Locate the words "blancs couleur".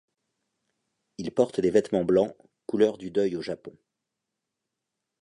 2.05-2.97